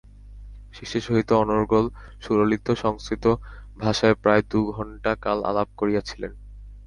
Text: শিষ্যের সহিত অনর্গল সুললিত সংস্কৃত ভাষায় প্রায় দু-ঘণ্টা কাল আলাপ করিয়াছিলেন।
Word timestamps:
শিষ্যের 0.73 1.03
সহিত 1.03 1.29
অনর্গল 1.43 1.85
সুললিত 2.21 2.67
সংস্কৃত 2.75 3.25
ভাষায় 3.77 4.15
প্রায় 4.15 4.43
দু-ঘণ্টা 4.49 5.11
কাল 5.15 5.39
আলাপ 5.43 5.69
করিয়াছিলেন। 5.77 6.31